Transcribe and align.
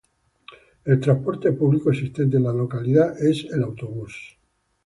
El 0.83 0.99
transporte 0.99 1.51
público 1.51 1.91
existente 1.91 2.37
en 2.37 2.45
la 2.45 2.51
localidad 2.53 3.23
es 3.23 3.45
el 3.53 3.61
autobús. 3.61 4.35